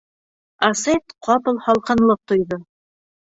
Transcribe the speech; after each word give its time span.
Асет 0.67 1.13
ҡапыл 1.27 1.59
һалҡынлыҡ 1.67 2.23
тойҙо. 2.33 2.61